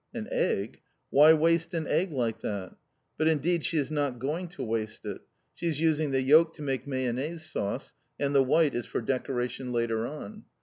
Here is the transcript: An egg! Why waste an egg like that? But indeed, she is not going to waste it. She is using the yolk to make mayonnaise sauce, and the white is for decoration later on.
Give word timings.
An 0.15 0.27
egg! 0.31 0.81
Why 1.11 1.31
waste 1.33 1.75
an 1.75 1.85
egg 1.85 2.11
like 2.11 2.39
that? 2.39 2.75
But 3.19 3.27
indeed, 3.27 3.63
she 3.63 3.77
is 3.77 3.91
not 3.91 4.17
going 4.17 4.47
to 4.47 4.63
waste 4.63 5.05
it. 5.05 5.21
She 5.53 5.67
is 5.67 5.79
using 5.79 6.09
the 6.09 6.23
yolk 6.23 6.55
to 6.55 6.63
make 6.63 6.87
mayonnaise 6.87 7.45
sauce, 7.45 7.93
and 8.19 8.33
the 8.33 8.41
white 8.41 8.73
is 8.73 8.87
for 8.87 9.01
decoration 9.01 9.71
later 9.71 10.07
on. 10.07 10.45